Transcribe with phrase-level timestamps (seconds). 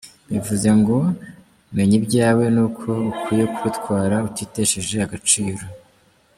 [0.31, 0.97] Bivuze ngo,
[1.75, 5.63] menya ibyawe n’uko ukwiye kubitwara utitesheje agaciro.